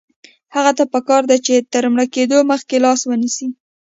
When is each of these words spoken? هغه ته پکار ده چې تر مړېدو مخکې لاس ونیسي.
هغه 0.55 0.71
ته 0.77 0.83
پکار 0.93 1.21
ده 1.31 1.37
چې 1.45 1.53
تر 1.73 1.83
مړېدو 1.93 2.39
مخکې 2.51 2.77
لاس 2.85 3.01
ونیسي. 3.05 3.47